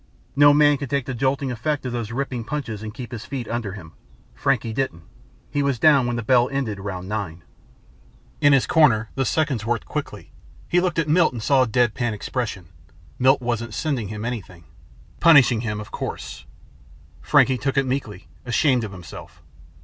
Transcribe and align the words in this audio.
No 0.35 0.51
man 0.51 0.77
could 0.77 0.89
take 0.89 1.05
the 1.05 1.13
jolting 1.13 1.51
effect 1.51 1.85
of 1.85 1.91
those 1.93 2.11
ripping 2.11 2.43
punches 2.43 2.81
and 2.81 2.91
keep 2.91 3.11
his 3.11 3.23
feet 3.23 3.47
under 3.47 3.73
him. 3.73 3.93
Frankie 4.33 4.73
didn't 4.73 5.03
he 5.51 5.61
was 5.61 5.77
down 5.77 6.07
when 6.07 6.15
the 6.15 6.23
bell 6.23 6.49
ended 6.49 6.79
round 6.79 7.07
nine. 7.07 7.43
In 8.41 8.51
his 8.51 8.65
corner 8.65 9.11
the 9.13 9.25
seconds 9.25 9.63
worked 9.63 9.85
quickly. 9.85 10.31
He 10.67 10.81
looked 10.81 10.97
at 10.97 11.07
Milt 11.07 11.33
and 11.33 11.43
saw 11.43 11.61
a 11.61 11.67
dead 11.67 11.93
pan 11.93 12.15
expression. 12.15 12.69
Milt 13.19 13.41
wasn't 13.41 13.75
sending 13.75 14.07
him 14.07 14.25
anything. 14.25 14.63
Punishing 15.19 15.61
him 15.61 15.79
of 15.79 15.91
course. 15.91 16.45
Frankie 17.21 17.59
took 17.59 17.77
it 17.77 17.85
meekly; 17.85 18.27
ashamed 18.43 18.83
of 18.83 18.91
himself. 18.93 19.43